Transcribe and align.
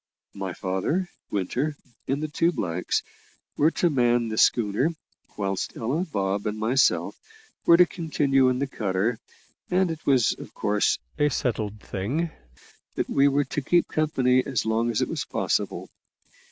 My 0.33 0.53
father, 0.53 1.07
Winter, 1.29 1.75
and 2.07 2.23
the 2.23 2.27
two 2.27 2.51
blacks, 2.51 3.03
were 3.55 3.69
to 3.69 3.91
man 3.91 4.29
the 4.29 4.37
schooner, 4.39 4.89
whilst 5.37 5.77
Ella, 5.77 6.07
Bob, 6.11 6.47
and 6.47 6.57
myself, 6.57 7.19
were 7.67 7.77
to 7.77 7.85
continue 7.85 8.49
in 8.49 8.57
the 8.57 8.65
cutter, 8.65 9.19
and 9.69 9.91
it 9.91 10.03
was, 10.03 10.33
of 10.39 10.55
course, 10.55 10.97
a 11.19 11.29
settled 11.29 11.79
thing 11.81 12.31
that 12.95 13.11
we 13.11 13.27
were 13.27 13.45
to 13.45 13.61
keep 13.61 13.89
company 13.89 14.43
as 14.43 14.65
long 14.65 14.89
as 14.89 15.03
it 15.03 15.07
was 15.07 15.23
possible. 15.23 15.87